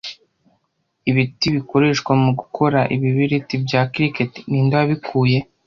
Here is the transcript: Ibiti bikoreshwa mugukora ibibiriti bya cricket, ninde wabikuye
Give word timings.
Ibiti 1.09 1.47
bikoreshwa 1.55 2.11
mugukora 2.21 2.79
ibibiriti 2.95 3.53
bya 3.65 3.81
cricket, 3.93 4.31
ninde 4.49 4.75
wabikuye 4.79 5.37